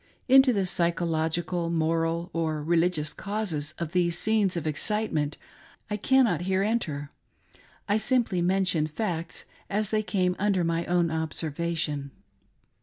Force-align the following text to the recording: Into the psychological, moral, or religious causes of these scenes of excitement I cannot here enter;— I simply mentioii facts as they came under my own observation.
Into 0.27 0.51
the 0.51 0.65
psychological, 0.65 1.69
moral, 1.69 2.31
or 2.33 2.63
religious 2.63 3.13
causes 3.13 3.75
of 3.77 3.91
these 3.91 4.17
scenes 4.17 4.57
of 4.57 4.65
excitement 4.65 5.37
I 5.91 5.97
cannot 5.97 6.41
here 6.41 6.63
enter;— 6.63 7.11
I 7.87 7.97
simply 7.97 8.41
mentioii 8.41 8.89
facts 8.89 9.45
as 9.69 9.91
they 9.91 10.01
came 10.01 10.35
under 10.39 10.63
my 10.63 10.87
own 10.87 11.11
observation. 11.11 12.09